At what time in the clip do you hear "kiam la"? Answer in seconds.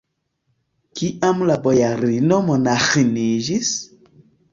0.99-1.57